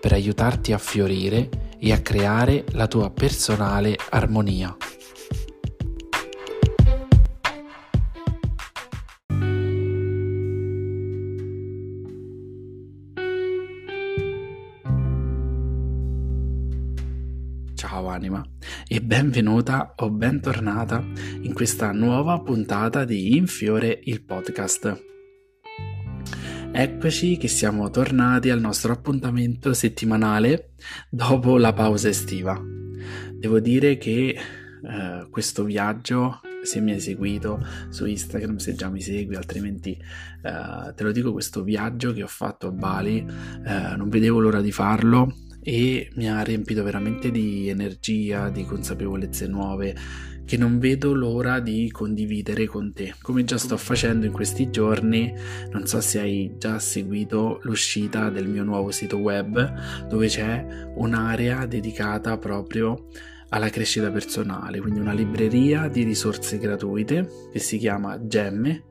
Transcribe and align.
per 0.00 0.12
aiutarti 0.12 0.72
a 0.72 0.78
fiorire 0.78 1.48
e 1.78 1.92
a 1.92 2.00
creare 2.00 2.64
la 2.72 2.86
tua 2.86 3.10
personale 3.10 3.96
armonia. 4.10 4.76
Ciao 17.74 18.08
anima 18.08 18.44
e 18.86 19.00
benvenuta 19.00 19.94
o 19.96 20.10
bentornata 20.10 21.04
in 21.42 21.52
questa 21.52 21.92
nuova 21.92 22.40
puntata 22.40 23.04
di 23.04 23.36
Infiore 23.36 24.00
il 24.04 24.22
podcast. 24.22 25.17
Eccoci 26.70 27.36
che 27.38 27.48
siamo 27.48 27.90
tornati 27.90 28.50
al 28.50 28.60
nostro 28.60 28.92
appuntamento 28.92 29.74
settimanale 29.74 30.74
dopo 31.10 31.56
la 31.56 31.72
pausa 31.72 32.08
estiva. 32.08 32.60
Devo 33.32 33.58
dire 33.58 33.96
che 33.96 34.36
eh, 34.82 35.26
questo 35.30 35.64
viaggio, 35.64 36.40
se 36.62 36.80
mi 36.80 36.92
hai 36.92 37.00
seguito 37.00 37.64
su 37.88 38.06
Instagram, 38.06 38.56
se 38.56 38.74
già 38.74 38.88
mi 38.88 39.00
segui, 39.00 39.34
altrimenti 39.34 39.92
eh, 39.92 40.92
te 40.94 41.02
lo 41.02 41.10
dico, 41.10 41.32
questo 41.32 41.62
viaggio 41.62 42.12
che 42.12 42.22
ho 42.22 42.28
fatto 42.28 42.68
a 42.68 42.72
Bali, 42.72 43.26
eh, 43.64 43.96
non 43.96 44.08
vedevo 44.08 44.38
l'ora 44.38 44.60
di 44.60 44.70
farlo 44.70 45.34
e 45.68 46.08
mi 46.14 46.30
ha 46.30 46.40
riempito 46.40 46.82
veramente 46.82 47.30
di 47.30 47.68
energia, 47.68 48.48
di 48.48 48.64
consapevolezze 48.64 49.46
nuove 49.46 49.94
che 50.46 50.56
non 50.56 50.78
vedo 50.78 51.12
l'ora 51.12 51.60
di 51.60 51.90
condividere 51.90 52.64
con 52.64 52.94
te, 52.94 53.14
come 53.20 53.44
già 53.44 53.58
sto 53.58 53.76
facendo 53.76 54.24
in 54.24 54.32
questi 54.32 54.70
giorni. 54.70 55.30
Non 55.70 55.86
so 55.86 56.00
se 56.00 56.20
hai 56.20 56.54
già 56.56 56.78
seguito 56.78 57.60
l'uscita 57.64 58.30
del 58.30 58.48
mio 58.48 58.64
nuovo 58.64 58.90
sito 58.90 59.18
web, 59.18 60.06
dove 60.08 60.28
c'è 60.28 60.64
un'area 60.94 61.66
dedicata 61.66 62.38
proprio 62.38 63.08
alla 63.50 63.68
crescita 63.68 64.10
personale, 64.10 64.80
quindi 64.80 65.00
una 65.00 65.12
libreria 65.12 65.86
di 65.88 66.02
risorse 66.02 66.56
gratuite 66.56 67.28
che 67.52 67.58
si 67.58 67.76
chiama 67.76 68.18
Gemme, 68.26 68.84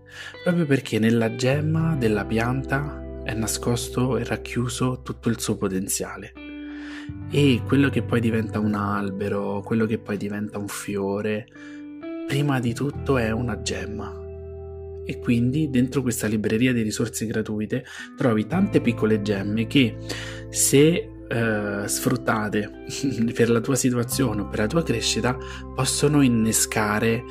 proprio 0.44 0.67
perché 0.67 1.00
nella 1.00 1.36
gemma 1.36 1.95
della 1.95 2.23
pianta 2.23 3.23
è 3.23 3.33
nascosto 3.33 4.16
e 4.17 4.23
racchiuso 4.23 5.02
tutto 5.02 5.30
il 5.30 5.39
suo 5.39 5.58
potenziale 5.58 6.45
e 7.30 7.61
quello 7.66 7.89
che 7.89 8.03
poi 8.03 8.19
diventa 8.19 8.59
un 8.59 8.73
albero, 8.73 9.61
quello 9.63 9.85
che 9.85 9.97
poi 9.97 10.17
diventa 10.17 10.57
un 10.57 10.67
fiore, 10.67 11.47
prima 12.27 12.59
di 12.59 12.73
tutto 12.73 13.17
è 13.17 13.31
una 13.31 13.61
gemma. 13.61 14.25
E 15.05 15.19
quindi 15.19 15.69
dentro 15.69 16.02
questa 16.02 16.27
libreria 16.27 16.73
di 16.73 16.81
risorse 16.81 17.25
gratuite 17.25 17.85
trovi 18.17 18.45
tante 18.45 18.81
piccole 18.81 19.21
gemme 19.21 19.65
che 19.65 19.95
se 20.49 21.09
eh, 21.30 21.88
sfruttate 21.88 22.85
per 23.33 23.49
la 23.49 23.61
tua 23.61 23.75
situazione 23.75 24.41
o 24.41 24.47
per 24.47 24.59
la 24.59 24.67
tua 24.67 24.83
crescita 24.83 25.38
possono 25.73 26.21
innescare 26.21 27.23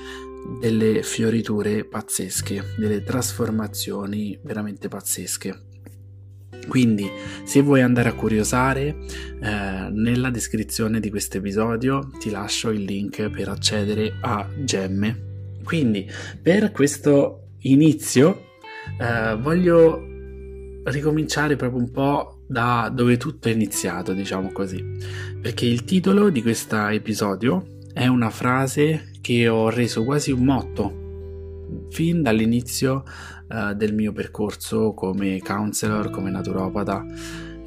delle 0.60 1.02
fioriture 1.02 1.84
pazzesche, 1.84 2.74
delle 2.78 3.02
trasformazioni 3.02 4.38
veramente 4.42 4.88
pazzesche. 4.88 5.75
Quindi, 6.68 7.08
se 7.44 7.60
vuoi 7.60 7.82
andare 7.82 8.08
a 8.08 8.14
curiosare, 8.14 8.96
eh, 9.40 9.88
nella 9.90 10.30
descrizione 10.30 11.00
di 11.00 11.10
questo 11.10 11.38
episodio 11.38 12.10
ti 12.18 12.30
lascio 12.30 12.70
il 12.70 12.82
link 12.82 13.28
per 13.30 13.48
accedere 13.48 14.16
a 14.20 14.48
Gemme. 14.64 15.24
Quindi, 15.62 16.08
per 16.40 16.72
questo 16.72 17.48
inizio, 17.60 18.44
eh, 19.00 19.36
voglio 19.36 20.02
ricominciare 20.84 21.56
proprio 21.56 21.80
un 21.80 21.90
po' 21.90 22.42
da 22.46 22.90
dove 22.94 23.16
tutto 23.16 23.48
è 23.48 23.52
iniziato, 23.52 24.12
diciamo 24.12 24.52
così, 24.52 24.84
perché 25.40 25.66
il 25.66 25.84
titolo 25.84 26.30
di 26.30 26.42
questo 26.42 26.86
episodio 26.86 27.78
è 27.92 28.06
una 28.06 28.30
frase 28.30 29.10
che 29.20 29.48
ho 29.48 29.68
reso 29.68 30.04
quasi 30.04 30.30
un 30.30 30.44
motto 30.44 31.04
fin 31.90 32.22
dall'inizio 32.22 33.04
uh, 33.48 33.74
del 33.74 33.94
mio 33.94 34.12
percorso 34.12 34.92
come 34.94 35.38
counselor, 35.38 36.10
come 36.10 36.30
naturopata. 36.30 37.04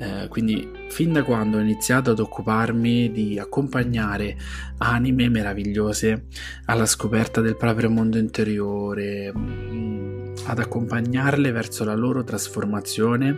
Eh, 0.02 0.30
quindi 0.30 0.66
fin 0.88 1.12
da 1.12 1.24
quando 1.24 1.58
ho 1.58 1.60
iniziato 1.60 2.12
ad 2.12 2.20
occuparmi 2.20 3.12
di 3.12 3.38
accompagnare 3.38 4.38
anime 4.78 5.28
meravigliose 5.28 6.28
alla 6.66 6.86
scoperta 6.86 7.42
del 7.42 7.58
proprio 7.58 7.90
mondo 7.90 8.18
interiore, 8.18 9.34
mm, 9.36 10.36
ad 10.46 10.60
accompagnarle 10.60 11.52
verso 11.52 11.84
la 11.84 11.96
loro 11.96 12.24
trasformazione, 12.24 13.38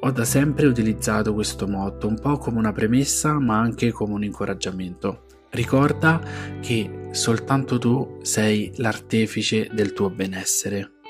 ho 0.00 0.10
da 0.10 0.24
sempre 0.24 0.66
utilizzato 0.66 1.32
questo 1.32 1.66
motto 1.66 2.08
un 2.08 2.18
po' 2.20 2.36
come 2.36 2.58
una 2.58 2.72
premessa 2.72 3.38
ma 3.38 3.58
anche 3.58 3.90
come 3.90 4.12
un 4.12 4.24
incoraggiamento. 4.24 5.24
Ricorda 5.50 6.20
che 6.60 7.08
soltanto 7.12 7.78
tu 7.78 8.18
sei 8.20 8.72
l'artefice 8.76 9.70
del 9.72 9.94
tuo 9.94 10.10
benessere. 10.10 11.01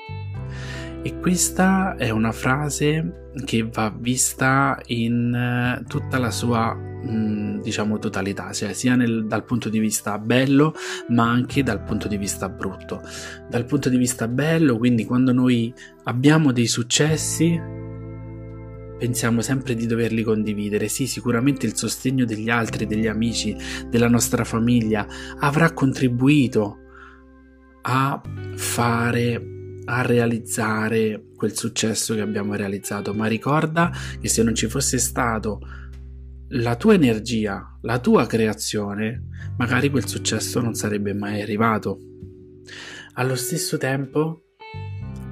E 1.05 1.19
questa 1.19 1.97
è 1.97 2.11
una 2.11 2.31
frase 2.31 3.31
che 3.43 3.67
va 3.69 3.93
vista 3.93 4.81
in 4.85 5.33
eh, 5.33 5.83
tutta 5.85 6.17
la 6.17 6.31
sua 6.31 6.73
mm, 6.73 7.59
diciamo 7.59 7.99
totalità, 7.99 8.53
cioè 8.53 8.71
sia 8.71 8.95
nel, 8.95 9.25
dal 9.27 9.43
punto 9.43 9.67
di 9.67 9.79
vista 9.79 10.17
bello 10.17 10.73
ma 11.09 11.29
anche 11.29 11.61
dal 11.61 11.83
punto 11.83 12.07
di 12.07 12.15
vista 12.15 12.47
brutto. 12.47 13.01
Dal 13.49 13.65
punto 13.65 13.89
di 13.89 13.97
vista 13.97 14.29
bello, 14.29 14.77
quindi 14.77 15.03
quando 15.03 15.33
noi 15.33 15.73
abbiamo 16.03 16.53
dei 16.53 16.67
successi 16.67 17.59
pensiamo 18.97 19.41
sempre 19.41 19.75
di 19.75 19.85
doverli 19.85 20.23
condividere. 20.23 20.87
Sì, 20.87 21.05
sicuramente 21.05 21.65
il 21.65 21.75
sostegno 21.75 22.23
degli 22.23 22.49
altri, 22.49 22.87
degli 22.87 23.07
amici, 23.07 23.53
della 23.89 24.07
nostra 24.07 24.45
famiglia 24.45 25.05
avrà 25.39 25.73
contribuito 25.73 26.77
a 27.81 28.21
fare 28.55 29.52
a 29.85 30.01
realizzare 30.01 31.25
quel 31.35 31.55
successo 31.55 32.15
che 32.15 32.21
abbiamo 32.21 32.55
realizzato, 32.55 33.13
ma 33.13 33.27
ricorda 33.27 33.91
che 34.19 34.27
se 34.27 34.43
non 34.43 34.55
ci 34.55 34.67
fosse 34.67 34.97
stato 34.97 35.59
la 36.55 36.75
tua 36.75 36.93
energia, 36.93 37.77
la 37.81 37.99
tua 37.99 38.25
creazione, 38.27 39.27
magari 39.57 39.89
quel 39.89 40.07
successo 40.07 40.61
non 40.61 40.75
sarebbe 40.75 41.13
mai 41.13 41.41
arrivato. 41.41 41.99
Allo 43.13 43.35
stesso 43.35 43.77
tempo, 43.77 44.43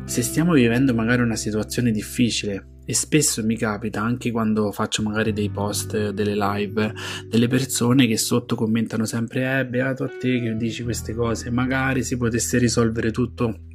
se 0.06 0.22
stiamo 0.22 0.54
vivendo 0.54 0.94
magari 0.94 1.22
una 1.22 1.36
situazione 1.36 1.92
difficile, 1.92 2.68
e 2.84 2.94
spesso 2.94 3.46
mi 3.46 3.56
capita 3.56 4.02
anche 4.02 4.32
quando 4.32 4.72
faccio 4.72 5.04
magari 5.04 5.32
dei 5.32 5.50
post, 5.50 6.10
delle 6.10 6.36
live, 6.36 6.94
delle 7.28 7.48
persone 7.48 8.08
che 8.08 8.18
sotto 8.18 8.56
commentano 8.56 9.06
sempre 9.06 9.60
eh 9.60 9.66
beato 9.66 10.04
a 10.04 10.10
te 10.10 10.42
che 10.42 10.56
dici 10.58 10.84
queste 10.84 11.14
cose, 11.14 11.52
magari 11.52 12.04
si 12.04 12.18
potesse 12.18 12.58
risolvere 12.58 13.12
tutto 13.12 13.68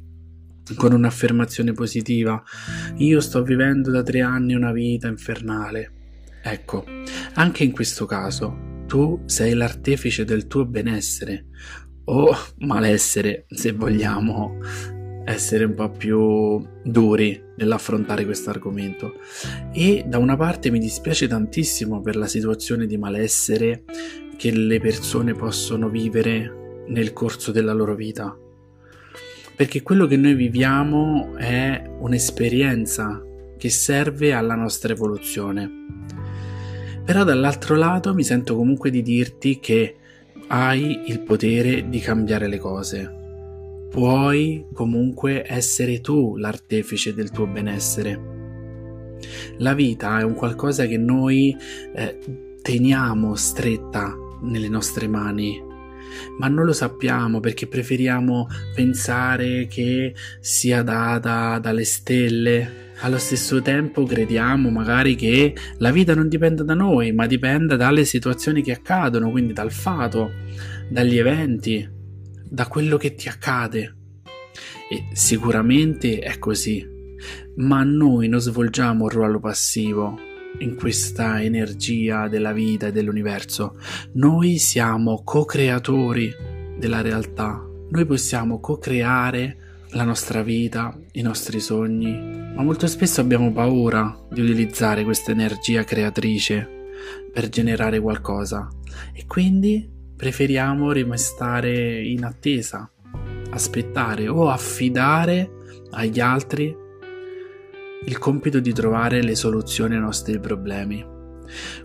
con 0.75 0.93
un'affermazione 0.93 1.73
positiva. 1.73 2.41
Io 2.97 3.19
sto 3.19 3.43
vivendo 3.43 3.91
da 3.91 4.03
tre 4.03 4.21
anni 4.21 4.53
una 4.53 4.71
vita 4.71 5.07
infernale. 5.07 5.91
Ecco, 6.41 6.85
anche 7.33 7.63
in 7.63 7.71
questo 7.71 8.05
caso 8.05 8.83
tu 8.87 9.21
sei 9.25 9.53
l'artefice 9.53 10.23
del 10.23 10.47
tuo 10.47 10.65
benessere 10.65 11.47
o 12.05 12.35
malessere, 12.59 13.45
se 13.49 13.73
vogliamo 13.73 14.59
essere 15.25 15.65
un 15.65 15.73
po' 15.73 15.91
più 15.91 16.65
duri 16.83 17.43
nell'affrontare 17.57 18.23
questo 18.23 18.49
argomento 18.49 19.15
e 19.73 20.05
da 20.07 20.19
una 20.19 20.37
parte 20.37 20.71
mi 20.71 20.79
dispiace 20.79 21.27
tantissimo 21.27 21.99
per 21.99 22.15
la 22.15 22.27
situazione 22.27 22.85
di 22.85 22.95
malessere 22.95 23.83
che 24.37 24.51
le 24.51 24.79
persone 24.79 25.33
possono 25.33 25.89
vivere 25.89 26.85
nel 26.87 27.11
corso 27.11 27.51
della 27.51 27.73
loro 27.73 27.93
vita 27.93 28.37
perché 29.57 29.81
quello 29.81 30.05
che 30.05 30.17
noi 30.17 30.35
viviamo 30.35 31.35
è 31.35 31.89
un'esperienza 31.97 33.23
che 33.57 33.71
serve 33.71 34.31
alla 34.31 34.53
nostra 34.53 34.93
evoluzione. 34.93 35.67
Però 37.03 37.23
dall'altro 37.23 37.75
lato 37.75 38.13
mi 38.13 38.23
sento 38.23 38.55
comunque 38.55 38.91
di 38.91 39.01
dirti 39.01 39.59
che 39.59 39.95
hai 40.49 41.09
il 41.09 41.21
potere 41.21 41.89
di 41.89 41.97
cambiare 41.97 42.47
le 42.47 42.59
cose. 42.59 43.15
Puoi 43.89 44.67
comunque 44.73 45.43
essere 45.43 46.01
tu 46.01 46.37
l'artefice 46.37 47.15
del 47.15 47.31
tuo 47.31 47.47
benessere. 47.47 49.15
La 49.57 49.73
vita 49.73 50.19
è 50.19 50.23
un 50.23 50.35
qualcosa 50.35 50.85
che 50.85 50.97
noi 50.97 51.57
eh, 51.95 52.19
teniamo 52.61 53.33
stretta 53.33 54.15
nelle 54.43 54.69
nostre 54.69 55.07
mani, 55.07 55.59
ma 56.37 56.47
non 56.47 56.65
lo 56.65 56.73
sappiamo 56.73 57.39
perché 57.39 57.67
preferiamo 57.67 58.47
pensare 58.73 59.67
che 59.67 60.13
sia 60.39 60.83
data 60.83 61.59
dalle 61.59 61.85
stelle. 61.85 62.85
Allo 63.01 63.17
stesso 63.17 63.61
tempo 63.61 64.05
crediamo 64.05 64.69
magari 64.69 65.15
che 65.15 65.55
la 65.77 65.91
vita 65.91 66.15
non 66.15 66.27
dipenda 66.27 66.63
da 66.63 66.73
noi, 66.73 67.11
ma 67.11 67.27
dipenda 67.27 67.75
dalle 67.75 68.05
situazioni 68.05 68.63
che 68.63 68.71
accadono, 68.71 69.29
quindi 69.29 69.53
dal 69.53 69.71
fato, 69.71 70.31
dagli 70.89 71.17
eventi, 71.17 71.87
da 72.49 72.67
quello 72.67 72.97
che 72.97 73.13
ti 73.13 73.27
accade. 73.29 73.95
E 74.89 75.09
sicuramente 75.13 76.19
è 76.19 76.39
così, 76.39 76.83
ma 77.57 77.83
noi 77.83 78.27
non 78.27 78.39
svolgiamo 78.39 79.03
un 79.03 79.09
ruolo 79.09 79.39
passivo 79.39 80.26
in 80.59 80.75
questa 80.75 81.41
energia 81.41 82.27
della 82.27 82.53
vita 82.53 82.87
e 82.87 82.91
dell'universo. 82.91 83.77
Noi 84.13 84.57
siamo 84.57 85.21
co-creatori 85.23 86.33
della 86.77 87.01
realtà. 87.01 87.63
Noi 87.89 88.05
possiamo 88.05 88.59
co-creare 88.59 89.57
la 89.91 90.03
nostra 90.03 90.43
vita, 90.43 90.97
i 91.13 91.21
nostri 91.21 91.59
sogni, 91.59 92.51
ma 92.55 92.61
molto 92.61 92.87
spesso 92.87 93.21
abbiamo 93.21 93.51
paura 93.51 94.17
di 94.29 94.41
utilizzare 94.41 95.03
questa 95.03 95.31
energia 95.31 95.83
creatrice 95.83 96.67
per 97.31 97.49
generare 97.49 97.99
qualcosa 97.99 98.67
e 99.13 99.25
quindi 99.25 99.89
preferiamo 100.15 100.91
rimestare 100.91 102.01
in 102.03 102.25
attesa, 102.25 102.89
aspettare 103.51 104.27
o 104.27 104.49
affidare 104.49 105.51
agli 105.91 106.19
altri 106.19 106.75
il 108.05 108.17
compito 108.17 108.59
di 108.59 108.73
trovare 108.73 109.21
le 109.21 109.35
soluzioni 109.35 109.95
ai 109.95 110.01
nostri 110.01 110.39
problemi. 110.39 111.05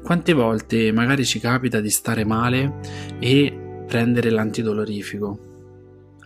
Quante 0.02 0.32
volte 0.32 0.92
magari 0.92 1.24
ci 1.24 1.38
capita 1.38 1.80
di 1.80 1.90
stare 1.90 2.24
male 2.24 2.80
e 3.18 3.84
prendere 3.86 4.30
l'antidolorifico, 4.30 5.50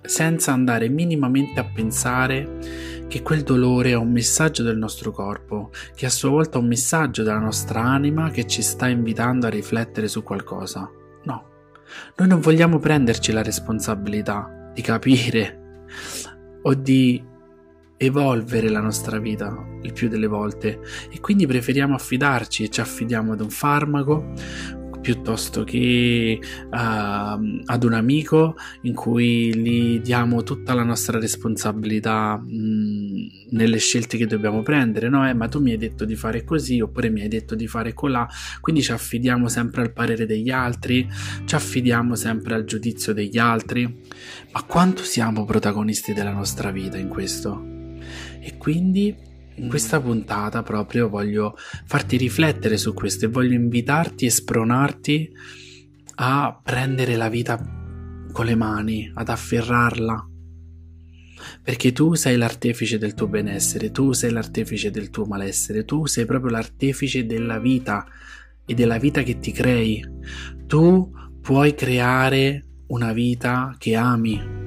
senza 0.03 0.53
andare 0.53 0.89
minimamente 0.89 1.61
a 1.61 1.65
pensare 1.65 3.05
che 3.09 3.23
quel 3.23 3.43
dolore 3.43 3.91
è 3.91 3.97
un 3.97 4.11
messaggio 4.11 4.63
del 4.63 4.77
nostro 4.77 5.11
corpo, 5.13 5.71
che 5.95 6.07
a 6.07 6.11
sua 6.11 6.31
volta 6.31 6.59
è 6.59 6.61
un 6.61 6.69
messaggio 6.69 7.23
della 7.23 7.39
nostra 7.39 7.83
anima 7.83 8.31
che 8.31 8.47
ci 8.47 8.63
sta 8.63 8.89
invitando 8.89 9.47
a 9.47 9.51
riflettere 9.51 10.09
su 10.09 10.23
qualcosa. 10.23 10.91
No, 11.25 11.45
noi 12.17 12.29
non 12.29 12.41
vogliamo 12.41 12.79
prenderci 12.79 13.33
la 13.33 13.43
responsabilità 13.43 14.71
di 14.73 14.83
capire 14.83 15.85
o 16.63 16.75
di 16.75 17.23
evolvere 17.97 18.69
la 18.69 18.81
nostra 18.81 19.19
vita 19.19 19.65
il 19.83 19.93
più 19.93 20.09
delle 20.09 20.27
volte 20.27 20.81
e 21.11 21.21
quindi 21.21 21.47
preferiamo 21.47 21.95
affidarci 21.95 22.65
e 22.65 22.69
ci 22.69 22.81
affidiamo 22.81 23.33
ad 23.33 23.41
un 23.41 23.51
farmaco 23.51 24.33
piuttosto 25.07 25.63
che 25.63 26.41
uh, 26.41 26.75
ad 26.75 27.85
un 27.85 27.93
amico 27.93 28.57
in 28.83 28.93
cui 28.93 29.55
gli 29.55 30.01
diamo 30.01 30.43
tutta 30.43 30.75
la 30.75 30.83
nostra 30.83 31.21
responsabilità 31.21 32.37
mh, 32.37 32.49
mm, 32.49 33.27
nelle 33.51 33.79
scelte 33.79 34.17
che 34.17 34.27
dobbiamo 34.27 34.63
prendere, 34.63 35.09
no? 35.09 35.29
Eh, 35.29 35.33
ma 35.33 35.47
tu 35.47 35.61
mi 35.61 35.71
hai 35.71 35.77
detto 35.77 36.05
di 36.05 36.17
fare 36.17 36.43
così 36.43 36.81
oppure 36.81 37.09
mi 37.09 37.21
hai 37.21 37.29
detto 37.29 37.55
di 37.55 37.69
fare 37.69 37.95
colà, 37.95 38.27
quindi 38.61 38.83
ci 38.83 38.91
affidiamo 38.91 39.47
sempre 39.47 39.83
al 39.83 39.93
parere 39.93 40.27
degli 40.27 40.51
altri, 40.51 41.09
ci 41.45 41.55
affidiamo 41.55 42.17
sempre 42.17 42.57
al 42.57 42.65
giudizio 42.65 43.13
degli 43.13 43.39
altri, 43.39 43.85
ma 44.51 44.63
quanto 44.65 45.05
siamo 45.05 45.45
protagonisti 45.45 46.15
della 46.15 46.33
nostra 46.33 46.73
vita 46.73 46.99
in 46.99 47.07
questo? 47.07 47.76
E 48.47 48.59
quindi 48.59 49.13
in 49.57 49.69
questa 49.69 50.01
puntata 50.01 50.63
proprio 50.63 51.09
voglio 51.09 51.57
farti 51.85 52.17
riflettere 52.17 52.77
su 52.77 52.95
questo 52.95 53.25
e 53.25 53.29
voglio 53.29 53.55
invitarti 53.55 54.25
e 54.25 54.31
spronarti 54.31 55.33
a 56.19 56.61
prendere 56.63 57.17
la 57.17 57.29
vita 57.29 57.59
con 58.33 58.47
le 58.47 58.55
mani, 58.55 59.11
ad 59.13 59.29
afferrarla. 59.31 60.29
Perché 61.61 61.91
tu 61.91 62.15
sei 62.15 62.37
l'artefice 62.37 62.99
del 62.99 63.15
tuo 63.15 63.27
benessere, 63.27 63.91
tu 63.91 64.13
sei 64.13 64.31
l'artefice 64.31 64.93
del 64.93 65.11
tuo 65.11 65.25
malessere, 65.25 65.85
tu 65.85 66.07
sei 66.07 66.25
proprio 66.25 66.53
l'artefice 66.53 67.27
della 67.27 67.59
vita 67.59 68.07
e 68.65 68.75
della 68.75 68.99
vita 68.99 69.25
che 69.25 69.41
ti 69.41 69.51
crei. 69.51 70.05
Tu 70.69 71.11
puoi 71.41 71.75
creare 71.75 72.65
una 72.89 73.13
vita 73.13 73.75
che 73.77 73.97
ami, 73.97 74.66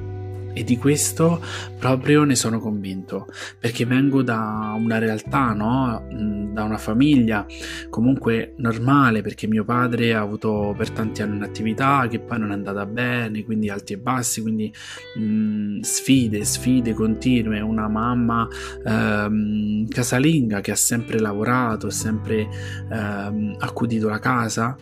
e 0.54 0.64
di 0.64 0.78
questo 0.78 1.42
proprio 1.78 2.24
ne 2.24 2.36
sono 2.36 2.60
convinto, 2.60 3.28
perché 3.60 3.86
vengo 3.86 4.22
da 4.22 4.76
una 4.78 4.98
realtà, 4.98 5.54
no? 5.54 6.08
Mm, 6.14 6.54
da 6.54 6.64
una 6.64 6.78
famiglia 6.78 7.46
comunque 7.90 8.54
normale, 8.58 9.22
perché 9.22 9.48
mio 9.48 9.64
padre 9.64 10.14
ha 10.14 10.22
avuto 10.22 10.74
per 10.78 10.92
tanti 10.92 11.22
anni 11.22 11.38
un'attività 11.38 12.08
che 12.10 12.20
poi 12.20 12.40
non 12.40 12.52
è 12.52 12.54
andata 12.54 12.86
bene, 12.86 13.44
quindi 13.44 13.70
alti 13.70 13.94
e 13.94 13.98
bassi, 13.98 14.42
quindi 14.42 14.72
mh, 15.16 15.22
mm, 15.22 15.80
sfide, 15.82 16.44
sfide 16.44 16.94
continue, 16.94 17.60
una 17.60 17.88
mamma 17.88 18.48
ehm, 18.86 19.88
casalinga 19.88 20.62
che 20.62 20.72
ha 20.72 20.76
sempre 20.76 21.20
lavorato, 21.20 21.90
sempre 21.90 22.48
ehm, 22.92 23.56
accudito 23.60 24.10
la 24.10 24.20
casa. 24.20 24.76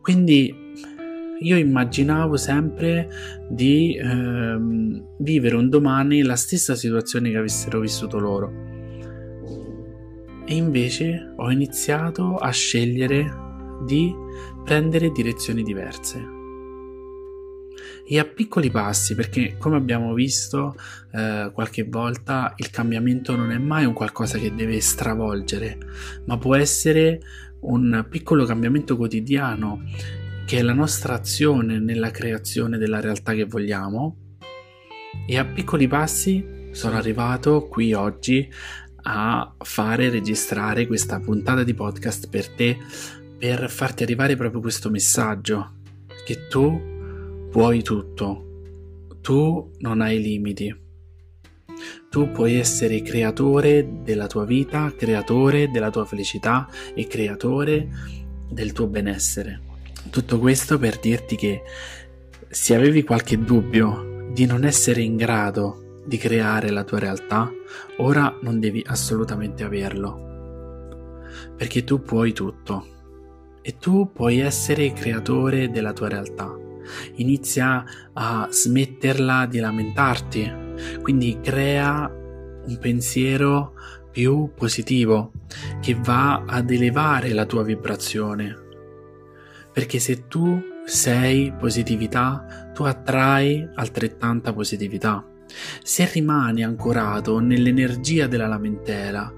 Quindi 0.00 0.61
io 1.42 1.56
immaginavo 1.56 2.36
sempre 2.36 3.08
di 3.48 3.96
ehm, 3.96 5.16
vivere 5.18 5.56
un 5.56 5.68
domani 5.68 6.22
la 6.22 6.36
stessa 6.36 6.74
situazione 6.74 7.30
che 7.30 7.36
avessero 7.36 7.80
vissuto 7.80 8.18
loro. 8.18 8.70
E 10.44 10.54
invece 10.54 11.32
ho 11.36 11.50
iniziato 11.50 12.36
a 12.36 12.50
scegliere 12.50 13.30
di 13.84 14.14
prendere 14.64 15.10
direzioni 15.10 15.62
diverse. 15.62 16.40
E 18.04 18.18
a 18.18 18.24
piccoli 18.24 18.70
passi, 18.70 19.14
perché 19.14 19.56
come 19.58 19.76
abbiamo 19.76 20.12
visto 20.12 20.74
eh, 21.12 21.50
qualche 21.52 21.84
volta, 21.84 22.52
il 22.56 22.70
cambiamento 22.70 23.36
non 23.36 23.52
è 23.52 23.58
mai 23.58 23.84
un 23.84 23.92
qualcosa 23.92 24.38
che 24.38 24.54
deve 24.54 24.80
stravolgere, 24.80 25.78
ma 26.26 26.36
può 26.36 26.56
essere 26.56 27.20
un 27.60 28.04
piccolo 28.08 28.44
cambiamento 28.44 28.96
quotidiano 28.96 29.82
che 30.52 30.60
la 30.60 30.74
nostra 30.74 31.14
azione 31.14 31.78
nella 31.78 32.10
creazione 32.10 32.76
della 32.76 33.00
realtà 33.00 33.32
che 33.32 33.44
vogliamo. 33.44 34.34
E 35.26 35.38
a 35.38 35.46
piccoli 35.46 35.88
passi 35.88 36.68
sono 36.72 36.98
arrivato 36.98 37.68
qui 37.68 37.94
oggi 37.94 38.52
a 39.04 39.54
fare 39.60 40.10
registrare 40.10 40.86
questa 40.86 41.20
puntata 41.20 41.64
di 41.64 41.72
podcast 41.72 42.28
per 42.28 42.50
te 42.50 42.76
per 43.38 43.70
farti 43.70 44.02
arrivare 44.02 44.36
proprio 44.36 44.60
questo 44.60 44.90
messaggio 44.90 45.76
che 46.26 46.48
tu 46.48 47.48
puoi 47.50 47.82
tutto. 47.82 49.06
Tu 49.22 49.70
non 49.78 50.02
hai 50.02 50.20
limiti. 50.20 50.78
Tu 52.10 52.30
puoi 52.30 52.56
essere 52.56 53.00
creatore 53.00 54.02
della 54.02 54.26
tua 54.26 54.44
vita 54.44 54.92
creatore 54.94 55.70
della 55.70 55.88
tua 55.88 56.04
felicità 56.04 56.68
e 56.94 57.06
creatore 57.06 57.88
del 58.50 58.72
tuo 58.72 58.86
benessere 58.86 59.70
tutto 60.10 60.38
questo 60.38 60.78
per 60.78 60.98
dirti 60.98 61.36
che 61.36 61.62
se 62.48 62.74
avevi 62.74 63.02
qualche 63.02 63.38
dubbio 63.38 64.28
di 64.32 64.46
non 64.46 64.64
essere 64.64 65.00
in 65.02 65.16
grado 65.16 66.00
di 66.04 66.16
creare 66.16 66.70
la 66.70 66.84
tua 66.84 66.98
realtà, 66.98 67.50
ora 67.98 68.36
non 68.42 68.60
devi 68.60 68.82
assolutamente 68.86 69.62
averlo. 69.62 70.30
Perché 71.56 71.84
tu 71.84 72.02
puoi 72.02 72.32
tutto. 72.32 72.86
E 73.62 73.76
tu 73.78 74.10
puoi 74.12 74.40
essere 74.40 74.92
creatore 74.92 75.70
della 75.70 75.92
tua 75.92 76.08
realtà. 76.08 76.52
Inizia 77.16 77.84
a 78.12 78.48
smetterla 78.50 79.46
di 79.46 79.60
lamentarti. 79.60 80.52
Quindi 81.00 81.38
crea 81.40 82.10
un 82.10 82.78
pensiero 82.78 83.74
più 84.10 84.50
positivo 84.54 85.32
che 85.80 85.96
va 85.98 86.44
ad 86.46 86.70
elevare 86.70 87.32
la 87.32 87.46
tua 87.46 87.62
vibrazione 87.62 88.62
perché 89.72 89.98
se 89.98 90.26
tu 90.28 90.60
sei 90.84 91.52
positività, 91.58 92.70
tu 92.74 92.82
attrai 92.82 93.68
altrettanta 93.74 94.52
positività. 94.52 95.24
Se 95.82 96.08
rimani 96.12 96.64
ancorato 96.64 97.38
nell'energia 97.38 98.26
della 98.26 98.46
lamentela, 98.46 99.32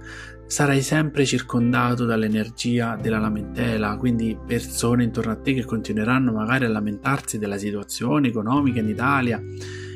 sarai 0.46 0.82
sempre 0.82 1.24
circondato 1.24 2.04
dall'energia 2.04 2.96
della 3.00 3.18
lamentela, 3.18 3.96
quindi 3.96 4.38
persone 4.46 5.04
intorno 5.04 5.32
a 5.32 5.36
te 5.36 5.54
che 5.54 5.64
continueranno 5.64 6.32
magari 6.32 6.64
a 6.64 6.68
lamentarsi 6.68 7.38
della 7.38 7.58
situazione 7.58 8.28
economica 8.28 8.80
in 8.80 8.88
Italia, 8.88 9.42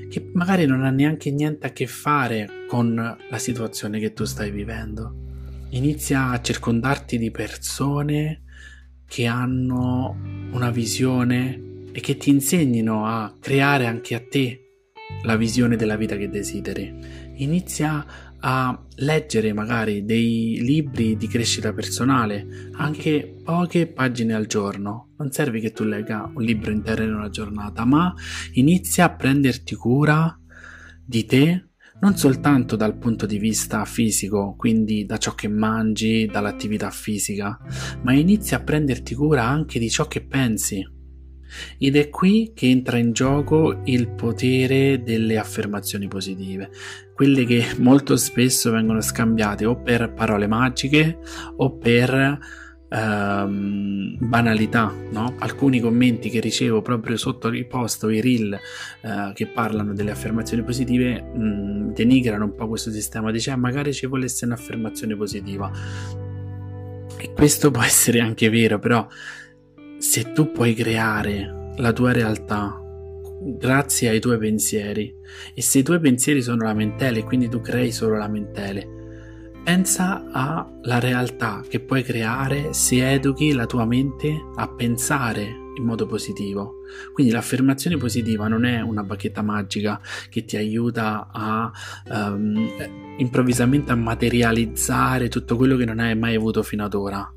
che 0.09 0.30
magari 0.33 0.66
non 0.66 0.85
ha 0.85 0.90
neanche 0.90 1.30
niente 1.30 1.66
a 1.66 1.71
che 1.71 1.87
fare 1.87 2.66
con 2.66 2.95
la 2.95 3.38
situazione 3.38 3.99
che 4.00 4.12
tu 4.12 4.25
stai 4.25 4.50
vivendo. 4.50 5.26
Inizia 5.71 6.30
a 6.30 6.40
circondarti 6.40 7.18
di 7.18 7.30
persone 7.30 8.42
che 9.08 9.26
hanno 9.26 10.16
una 10.52 10.70
visione 10.70 11.86
e 11.90 12.00
che 12.00 12.16
ti 12.16 12.30
insegnino 12.30 13.06
a 13.06 13.34
creare 13.40 13.86
anche 13.86 14.14
a 14.14 14.20
te 14.20 14.62
la 15.22 15.36
visione 15.36 15.76
della 15.76 15.96
vita 15.96 16.16
che 16.16 16.28
desideri. 16.28 16.94
Inizia 17.36 18.04
a 18.40 18.86
leggere 18.96 19.52
magari 19.52 20.04
dei 20.04 20.58
libri 20.60 21.16
di 21.16 21.26
crescita 21.26 21.72
personale, 21.72 22.70
anche 22.74 23.40
poche 23.42 23.86
pagine 23.86 24.34
al 24.34 24.46
giorno. 24.46 25.14
Non 25.16 25.32
serve 25.32 25.58
che 25.60 25.72
tu 25.72 25.84
legga 25.84 26.30
un 26.32 26.42
libro 26.42 26.70
intero 26.70 27.02
in 27.02 27.14
una 27.14 27.30
giornata, 27.30 27.84
ma 27.84 28.14
inizia 28.52 29.06
a 29.06 29.14
prenderti 29.14 29.74
cura 29.74 30.38
di 31.04 31.24
te 31.24 31.67
non 32.00 32.17
soltanto 32.17 32.76
dal 32.76 32.97
punto 32.97 33.26
di 33.26 33.38
vista 33.38 33.85
fisico, 33.85 34.55
quindi 34.57 35.05
da 35.05 35.17
ciò 35.17 35.35
che 35.35 35.49
mangi, 35.49 36.26
dall'attività 36.26 36.90
fisica, 36.90 37.59
ma 38.02 38.12
inizia 38.12 38.59
a 38.59 38.62
prenderti 38.62 39.14
cura 39.14 39.45
anche 39.45 39.78
di 39.78 39.90
ciò 39.90 40.07
che 40.07 40.25
pensi. 40.25 40.97
Ed 41.78 41.97
è 41.97 42.11
qui 42.11 42.52
che 42.55 42.69
entra 42.69 42.99
in 42.99 43.12
gioco 43.12 43.81
il 43.85 44.11
potere 44.11 45.02
delle 45.02 45.38
affermazioni 45.38 46.07
positive, 46.07 46.71
quelle 47.14 47.45
che 47.45 47.64
molto 47.78 48.17
spesso 48.17 48.71
vengono 48.71 49.00
scambiate 49.00 49.64
o 49.64 49.81
per 49.81 50.12
parole 50.12 50.47
magiche 50.47 51.19
o 51.57 51.76
per 51.78 52.38
ehm, 52.88 54.16
banalità, 54.18 54.92
no? 55.11 55.35
Alcuni 55.38 55.80
commenti 55.80 56.30
che 56.30 56.40
ricevo 56.40 56.83
proprio 56.83 57.16
sotto 57.16 57.52
i 57.52 57.64
post 57.64 58.04
o 58.04 58.11
i 58.11 58.21
reel 58.21 58.52
eh, 58.54 59.33
che 59.35 59.47
parlano 59.47 59.92
delle 59.92 60.11
affermazioni 60.11 60.62
positive 60.62 61.21
mh, 61.23 61.92
denigrano 61.95 62.45
un 62.45 62.54
po' 62.54 62.68
questo 62.68 62.90
sistema, 62.90 63.30
dice 63.30 63.50
ah, 63.50 63.57
magari 63.57 63.92
ci 63.92 64.07
volesse 64.07 64.45
un'affermazione 64.45 65.16
positiva. 65.16 65.71
E 67.21 67.33
questo 67.33 67.71
può 67.71 67.83
essere 67.83 68.21
anche 68.21 68.49
vero, 68.49 68.78
però 68.78 69.07
se 69.99 70.33
tu 70.33 70.52
puoi 70.52 70.75
creare 70.75 71.73
la 71.76 71.92
tua 71.92 72.12
realtà 72.12 72.80
grazie 73.40 74.09
ai 74.09 74.21
tuoi 74.21 74.38
pensieri 74.38 75.14
e 75.54 75.62
se 75.62 75.78
i 75.78 75.83
tuoi 75.83 76.00
pensieri 76.00 76.42
sono 76.42 76.64
lamentele 76.64 77.23
quindi 77.23 77.49
tu 77.49 77.61
crei 77.61 77.92
solo 77.92 78.16
lamentele 78.16 78.98
pensa 79.68 80.25
alla 80.32 80.98
realtà 80.98 81.62
che 81.68 81.80
puoi 81.80 82.02
creare 82.02 82.72
se 82.72 83.06
educhi 83.06 83.52
la 83.52 83.66
tua 83.66 83.84
mente 83.84 84.34
a 84.54 84.66
pensare 84.66 85.42
in 85.76 85.84
modo 85.84 86.06
positivo. 86.06 86.76
Quindi 87.12 87.34
l'affermazione 87.34 87.98
positiva 87.98 88.48
non 88.48 88.64
è 88.64 88.80
una 88.80 89.02
bacchetta 89.02 89.42
magica 89.42 90.00
che 90.30 90.46
ti 90.46 90.56
aiuta 90.56 91.28
a 91.30 91.70
um, 92.08 92.66
improvvisamente 93.18 93.92
a 93.92 93.94
materializzare 93.94 95.28
tutto 95.28 95.56
quello 95.56 95.76
che 95.76 95.84
non 95.84 95.98
hai 95.98 96.16
mai 96.16 96.34
avuto 96.34 96.62
fino 96.62 96.87
ad 96.87 96.94
ora, 96.94 97.30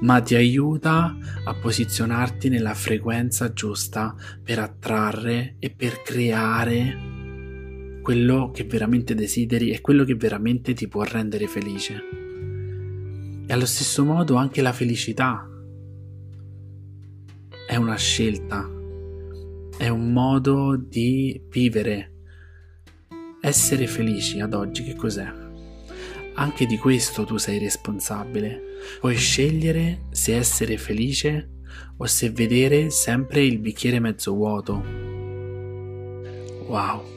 ma 0.00 0.22
ti 0.22 0.36
aiuta 0.36 1.14
a 1.44 1.54
posizionarti 1.54 2.48
nella 2.48 2.72
frequenza 2.72 3.52
giusta 3.52 4.14
per 4.42 4.58
attrarre 4.58 5.56
e 5.58 5.68
per 5.68 6.00
creare 6.00 7.13
quello 8.04 8.50
che 8.50 8.64
veramente 8.64 9.14
desideri 9.14 9.70
e 9.70 9.80
quello 9.80 10.04
che 10.04 10.14
veramente 10.14 10.74
ti 10.74 10.88
può 10.88 11.04
rendere 11.04 11.46
felice. 11.46 11.94
E 13.46 13.50
allo 13.50 13.64
stesso 13.64 14.04
modo 14.04 14.34
anche 14.34 14.60
la 14.60 14.74
felicità 14.74 15.48
è 17.66 17.76
una 17.76 17.96
scelta, 17.96 18.70
è 19.78 19.88
un 19.88 20.12
modo 20.12 20.76
di 20.76 21.40
vivere. 21.48 22.12
Essere 23.40 23.86
felici 23.86 24.38
ad 24.38 24.52
oggi 24.52 24.84
che 24.84 24.94
cos'è? 24.94 25.32
Anche 26.34 26.66
di 26.66 26.76
questo 26.76 27.24
tu 27.24 27.38
sei 27.38 27.58
responsabile. 27.58 28.60
Puoi 29.00 29.16
scegliere 29.16 30.08
se 30.10 30.36
essere 30.36 30.76
felice 30.76 31.52
o 31.96 32.04
se 32.04 32.28
vedere 32.28 32.90
sempre 32.90 33.42
il 33.44 33.60
bicchiere 33.60 33.98
mezzo 33.98 34.34
vuoto. 34.34 34.74
Wow. 36.66 37.13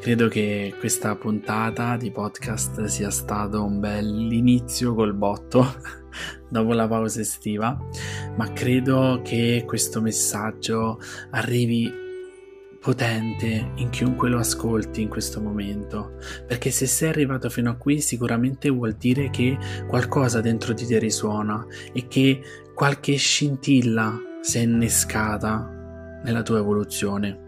Credo 0.00 0.28
che 0.28 0.74
questa 0.78 1.16
puntata 1.16 1.96
di 1.96 2.10
podcast 2.12 2.84
sia 2.84 3.10
stato 3.10 3.64
un 3.64 3.80
bel 3.80 4.30
inizio 4.32 4.94
col 4.94 5.14
botto 5.14 5.64
dopo 6.48 6.72
la 6.72 6.86
pausa 6.86 7.20
estiva, 7.20 7.76
ma 8.36 8.52
credo 8.52 9.20
che 9.24 9.64
questo 9.66 10.00
messaggio 10.00 11.00
arrivi 11.30 12.04
potente 12.86 13.72
in 13.74 13.90
chiunque 13.90 14.28
lo 14.28 14.38
ascolti 14.38 15.02
in 15.02 15.08
questo 15.08 15.40
momento, 15.40 16.12
perché 16.46 16.70
se 16.70 16.86
sei 16.86 17.08
arrivato 17.08 17.50
fino 17.50 17.70
a 17.70 17.74
qui 17.74 18.00
sicuramente 18.00 18.68
vuol 18.68 18.92
dire 18.92 19.28
che 19.30 19.58
qualcosa 19.88 20.40
dentro 20.40 20.72
di 20.72 20.86
te 20.86 21.00
risuona 21.00 21.66
e 21.92 22.06
che 22.06 22.40
qualche 22.74 23.16
scintilla 23.16 24.16
si 24.40 24.58
è 24.58 24.60
innescata 24.60 25.68
nella 26.22 26.42
tua 26.42 26.58
evoluzione. 26.58 27.45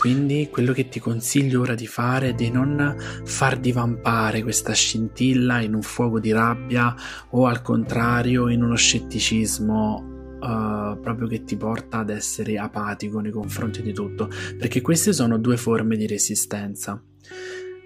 Quindi 0.00 0.48
quello 0.50 0.72
che 0.72 0.88
ti 0.88 0.98
consiglio 0.98 1.60
ora 1.60 1.74
di 1.74 1.86
fare 1.86 2.30
è 2.30 2.32
di 2.32 2.50
non 2.50 2.96
far 3.22 3.58
divampare 3.58 4.42
questa 4.42 4.72
scintilla 4.72 5.60
in 5.60 5.74
un 5.74 5.82
fuoco 5.82 6.18
di 6.18 6.32
rabbia 6.32 6.96
o 7.32 7.44
al 7.44 7.60
contrario 7.60 8.48
in 8.48 8.62
uno 8.62 8.76
scetticismo 8.76 10.38
uh, 10.40 10.98
proprio 10.98 11.26
che 11.28 11.44
ti 11.44 11.54
porta 11.54 11.98
ad 11.98 12.08
essere 12.08 12.56
apatico 12.56 13.20
nei 13.20 13.30
confronti 13.30 13.82
di 13.82 13.92
tutto, 13.92 14.30
perché 14.56 14.80
queste 14.80 15.12
sono 15.12 15.36
due 15.36 15.58
forme 15.58 15.98
di 15.98 16.06
resistenza. 16.06 16.98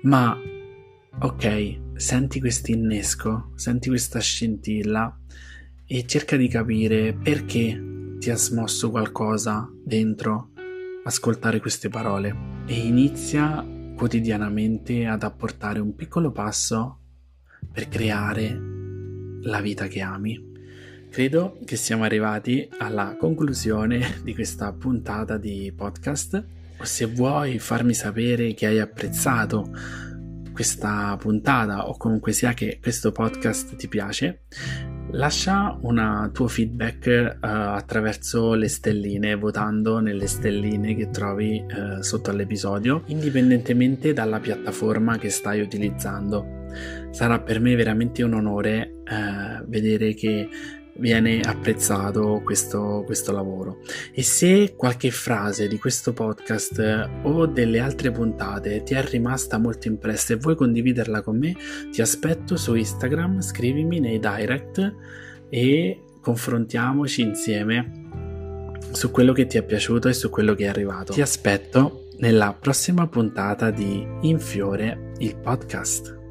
Ma 0.02 0.38
ok, 1.18 1.80
senti 1.96 2.38
questo 2.38 2.70
innesco, 2.70 3.50
senti 3.56 3.88
questa 3.88 4.20
scintilla 4.20 5.18
e 5.84 6.06
cerca 6.06 6.36
di 6.36 6.46
capire 6.46 7.12
perché 7.12 8.16
ti 8.20 8.30
ha 8.30 8.36
smosso 8.36 8.90
qualcosa 8.90 9.68
dentro 9.84 10.50
ascoltare 11.04 11.60
queste 11.60 11.88
parole 11.88 12.34
e 12.66 12.74
inizia 12.74 13.64
quotidianamente 13.96 15.06
ad 15.06 15.22
apportare 15.22 15.78
un 15.78 15.94
piccolo 15.94 16.32
passo 16.32 17.00
per 17.70 17.88
creare 17.88 18.58
la 19.42 19.60
vita 19.60 19.86
che 19.86 20.00
ami. 20.00 20.52
Credo 21.10 21.58
che 21.64 21.76
siamo 21.76 22.04
arrivati 22.04 22.68
alla 22.78 23.16
conclusione 23.18 24.20
di 24.24 24.34
questa 24.34 24.72
puntata 24.72 25.36
di 25.36 25.72
podcast. 25.76 26.44
Se 26.82 27.06
vuoi 27.06 27.58
farmi 27.58 27.94
sapere 27.94 28.52
che 28.54 28.66
hai 28.66 28.80
apprezzato 28.80 29.70
questa 30.52 31.16
puntata 31.18 31.88
o 31.88 31.96
comunque 31.96 32.32
sia 32.32 32.52
che 32.54 32.78
questo 32.80 33.12
podcast 33.12 33.76
ti 33.76 33.88
piace, 33.88 34.44
Lascia 35.16 35.78
un 35.82 36.30
tuo 36.32 36.48
feedback 36.48 37.36
uh, 37.36 37.46
attraverso 37.46 38.54
le 38.54 38.66
stelline, 38.66 39.36
votando 39.36 40.00
nelle 40.00 40.26
stelline 40.26 40.96
che 40.96 41.10
trovi 41.10 41.64
uh, 41.64 42.02
sotto 42.02 42.30
all'episodio, 42.30 43.04
indipendentemente 43.06 44.12
dalla 44.12 44.40
piattaforma 44.40 45.16
che 45.16 45.30
stai 45.30 45.60
utilizzando. 45.60 46.66
Sarà 47.10 47.38
per 47.38 47.60
me 47.60 47.76
veramente 47.76 48.24
un 48.24 48.34
onore 48.34 49.02
uh, 49.04 49.64
vedere 49.68 50.14
che 50.14 50.48
viene 50.96 51.40
apprezzato 51.40 52.40
questo, 52.44 53.02
questo 53.04 53.32
lavoro. 53.32 53.78
E 54.12 54.22
se 54.22 54.74
qualche 54.76 55.10
frase 55.10 55.68
di 55.68 55.78
questo 55.78 56.12
podcast 56.12 57.08
o 57.22 57.46
delle 57.46 57.80
altre 57.80 58.10
puntate 58.10 58.82
ti 58.82 58.94
è 58.94 59.02
rimasta 59.02 59.58
molto 59.58 59.88
impressa 59.88 60.34
e 60.34 60.36
vuoi 60.36 60.56
condividerla 60.56 61.22
con 61.22 61.38
me, 61.38 61.54
ti 61.90 62.00
aspetto 62.00 62.56
su 62.56 62.74
Instagram, 62.74 63.40
scrivimi 63.40 64.00
nei 64.00 64.18
direct 64.18 64.94
e 65.48 66.02
confrontiamoci 66.20 67.22
insieme 67.22 68.02
su 68.92 69.10
quello 69.10 69.32
che 69.32 69.46
ti 69.46 69.58
è 69.58 69.62
piaciuto 69.62 70.08
e 70.08 70.12
su 70.12 70.30
quello 70.30 70.54
che 70.54 70.64
è 70.64 70.68
arrivato. 70.68 71.12
Ti 71.12 71.20
aspetto 71.20 72.06
nella 72.18 72.56
prossima 72.58 73.06
puntata 73.08 73.70
di 73.70 74.06
Infiore 74.22 75.12
il 75.18 75.36
podcast. 75.36 76.23